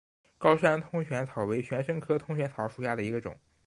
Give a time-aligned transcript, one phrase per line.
[0.39, 3.39] 高山通泉草为玄参科通泉草属下的一个种。